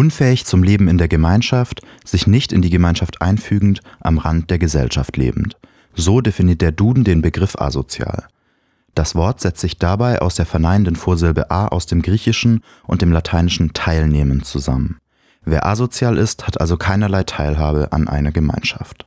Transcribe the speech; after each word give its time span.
Unfähig 0.00 0.46
zum 0.46 0.62
Leben 0.62 0.88
in 0.88 0.96
der 0.96 1.08
Gemeinschaft, 1.08 1.82
sich 2.06 2.26
nicht 2.26 2.54
in 2.54 2.62
die 2.62 2.70
Gemeinschaft 2.70 3.20
einfügend, 3.20 3.82
am 4.00 4.16
Rand 4.16 4.48
der 4.48 4.58
Gesellschaft 4.58 5.18
lebend. 5.18 5.58
So 5.94 6.22
definiert 6.22 6.62
der 6.62 6.72
Duden 6.72 7.04
den 7.04 7.20
Begriff 7.20 7.54
asozial. 7.56 8.26
Das 8.94 9.14
Wort 9.14 9.42
setzt 9.42 9.60
sich 9.60 9.76
dabei 9.76 10.22
aus 10.22 10.36
der 10.36 10.46
verneinenden 10.46 10.96
Vorsilbe 10.96 11.50
a 11.50 11.68
aus 11.68 11.84
dem 11.84 12.00
Griechischen 12.00 12.62
und 12.86 13.02
dem 13.02 13.12
Lateinischen 13.12 13.74
teilnehmen 13.74 14.42
zusammen. 14.42 14.96
Wer 15.44 15.66
asozial 15.66 16.16
ist, 16.16 16.46
hat 16.46 16.58
also 16.62 16.78
keinerlei 16.78 17.24
Teilhabe 17.24 17.92
an 17.92 18.08
einer 18.08 18.32
Gemeinschaft. 18.32 19.06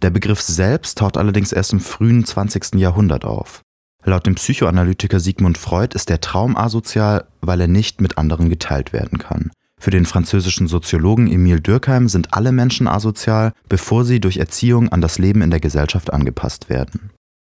Der 0.00 0.08
Begriff 0.08 0.40
selbst 0.40 0.96
taucht 0.96 1.18
allerdings 1.18 1.52
erst 1.52 1.74
im 1.74 1.80
frühen 1.80 2.24
20. 2.24 2.76
Jahrhundert 2.76 3.26
auf. 3.26 3.60
Laut 4.04 4.24
dem 4.24 4.36
Psychoanalytiker 4.36 5.20
Sigmund 5.20 5.58
Freud 5.58 5.94
ist 5.94 6.08
der 6.08 6.22
Traum 6.22 6.56
asozial, 6.56 7.26
weil 7.42 7.60
er 7.60 7.68
nicht 7.68 8.00
mit 8.00 8.16
anderen 8.16 8.48
geteilt 8.48 8.94
werden 8.94 9.18
kann. 9.18 9.50
Für 9.78 9.90
den 9.90 10.06
französischen 10.06 10.66
Soziologen 10.66 11.30
Emile 11.30 11.60
Durkheim 11.60 12.08
sind 12.08 12.34
alle 12.34 12.52
Menschen 12.52 12.88
asozial, 12.88 13.52
bevor 13.68 14.04
sie 14.04 14.20
durch 14.20 14.38
Erziehung 14.38 14.88
an 14.88 15.00
das 15.00 15.18
Leben 15.18 15.42
in 15.42 15.50
der 15.50 15.60
Gesellschaft 15.60 16.12
angepasst 16.12 16.68
werden. 16.68 17.10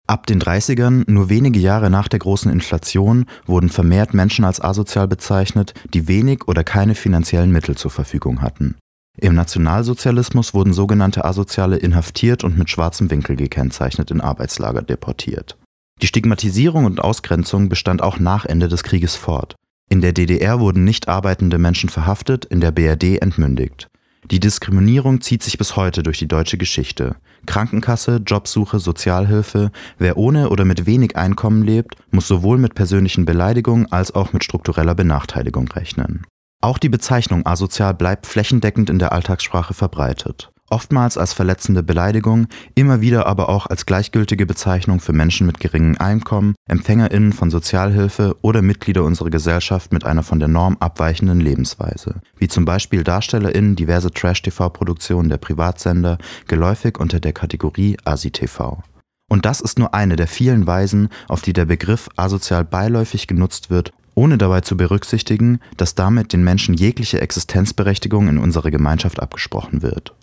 Ab 0.06 0.26
den 0.26 0.40
30ern, 0.40 1.10
nur 1.10 1.30
wenige 1.30 1.58
Jahre 1.58 1.88
nach 1.88 2.08
der 2.08 2.18
großen 2.18 2.52
Inflation, 2.52 3.24
wurden 3.46 3.70
vermehrt 3.70 4.12
Menschen 4.12 4.44
als 4.44 4.60
asozial 4.60 5.08
bezeichnet, 5.08 5.72
die 5.94 6.08
wenig 6.08 6.46
oder 6.46 6.62
keine 6.62 6.94
finanziellen 6.94 7.50
Mittel 7.50 7.76
zur 7.76 7.90
Verfügung 7.90 8.42
hatten. 8.42 8.76
Im 9.16 9.34
Nationalsozialismus 9.34 10.52
wurden 10.52 10.72
sogenannte 10.72 11.24
Asoziale 11.24 11.76
inhaftiert 11.76 12.44
und 12.44 12.58
mit 12.58 12.68
schwarzem 12.68 13.10
Winkel 13.10 13.36
gekennzeichnet 13.36 14.10
in 14.10 14.20
Arbeitslager 14.20 14.82
deportiert. 14.82 15.56
Die 16.02 16.06
Stigmatisierung 16.06 16.84
und 16.84 17.00
Ausgrenzung 17.00 17.68
bestand 17.68 18.02
auch 18.02 18.18
nach 18.18 18.44
Ende 18.44 18.68
des 18.68 18.82
Krieges 18.82 19.14
fort. 19.14 19.54
In 19.94 20.00
der 20.00 20.12
DDR 20.12 20.58
wurden 20.58 20.82
nicht 20.82 21.06
arbeitende 21.06 21.56
Menschen 21.56 21.88
verhaftet, 21.88 22.44
in 22.46 22.60
der 22.60 22.72
BRD 22.72 23.22
entmündigt. 23.22 23.86
Die 24.28 24.40
Diskriminierung 24.40 25.20
zieht 25.20 25.44
sich 25.44 25.56
bis 25.56 25.76
heute 25.76 26.02
durch 26.02 26.18
die 26.18 26.26
deutsche 26.26 26.58
Geschichte. 26.58 27.14
Krankenkasse, 27.46 28.20
Jobsuche, 28.26 28.80
Sozialhilfe. 28.80 29.70
Wer 29.96 30.16
ohne 30.16 30.48
oder 30.48 30.64
mit 30.64 30.86
wenig 30.86 31.16
Einkommen 31.16 31.62
lebt, 31.62 31.94
muss 32.10 32.26
sowohl 32.26 32.58
mit 32.58 32.74
persönlichen 32.74 33.24
Beleidigungen 33.24 33.86
als 33.92 34.12
auch 34.12 34.32
mit 34.32 34.42
struktureller 34.42 34.96
Benachteiligung 34.96 35.68
rechnen. 35.68 36.26
Auch 36.60 36.78
die 36.78 36.88
Bezeichnung 36.88 37.46
asozial 37.46 37.94
bleibt 37.94 38.26
flächendeckend 38.26 38.90
in 38.90 38.98
der 38.98 39.12
Alltagssprache 39.12 39.74
verbreitet 39.74 40.50
oftmals 40.74 41.16
als 41.16 41.32
verletzende 41.32 41.84
Beleidigung, 41.84 42.48
immer 42.74 43.00
wieder 43.00 43.26
aber 43.28 43.48
auch 43.48 43.66
als 43.66 43.86
gleichgültige 43.86 44.44
Bezeichnung 44.44 44.98
für 44.98 45.12
Menschen 45.12 45.46
mit 45.46 45.60
geringem 45.60 45.96
Einkommen, 45.98 46.56
Empfängerinnen 46.68 47.32
von 47.32 47.48
Sozialhilfe 47.48 48.34
oder 48.42 48.60
Mitglieder 48.60 49.04
unserer 49.04 49.30
Gesellschaft 49.30 49.92
mit 49.92 50.04
einer 50.04 50.24
von 50.24 50.40
der 50.40 50.48
Norm 50.48 50.76
abweichenden 50.80 51.38
Lebensweise, 51.38 52.16
wie 52.36 52.48
zum 52.48 52.64
Beispiel 52.64 53.04
Darstellerinnen 53.04 53.76
diverse 53.76 54.10
Trash-TV-Produktionen 54.10 55.28
der 55.28 55.38
Privatsender, 55.38 56.18
geläufig 56.48 56.98
unter 56.98 57.20
der 57.20 57.32
Kategorie 57.32 57.96
ASI-TV. 58.04 58.82
Und 59.30 59.46
das 59.46 59.60
ist 59.60 59.78
nur 59.78 59.94
eine 59.94 60.16
der 60.16 60.26
vielen 60.26 60.66
Weisen, 60.66 61.08
auf 61.28 61.42
die 61.42 61.52
der 61.52 61.66
Begriff 61.66 62.08
asozial 62.16 62.64
beiläufig 62.64 63.28
genutzt 63.28 63.70
wird, 63.70 63.92
ohne 64.14 64.38
dabei 64.38 64.60
zu 64.60 64.76
berücksichtigen, 64.76 65.60
dass 65.76 65.94
damit 65.94 66.32
den 66.32 66.42
Menschen 66.42 66.74
jegliche 66.74 67.20
Existenzberechtigung 67.20 68.28
in 68.28 68.38
unserer 68.38 68.70
Gemeinschaft 68.70 69.20
abgesprochen 69.20 69.82
wird. 69.82 70.14